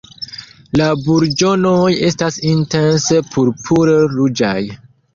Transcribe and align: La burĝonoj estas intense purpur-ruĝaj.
La 0.79 0.87
burĝonoj 1.07 1.91
estas 2.09 2.41
intense 2.55 3.23
purpur-ruĝaj. 3.31 4.61